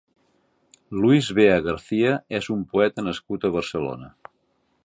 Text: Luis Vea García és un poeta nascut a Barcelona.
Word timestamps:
Luis 1.03 1.29
Vea 1.41 1.59
García 1.67 2.15
és 2.39 2.51
un 2.57 2.67
poeta 2.75 3.07
nascut 3.11 3.47
a 3.47 3.53
Barcelona. 3.61 4.15